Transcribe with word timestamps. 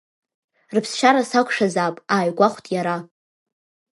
Рыԥсшьара 0.73 1.23
сақәшәазаап 1.29 1.95
ааигәахәт 2.13 2.65
иара. 2.75 2.95